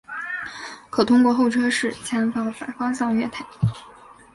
[0.89, 3.45] 可通过候车室前往反方向月台。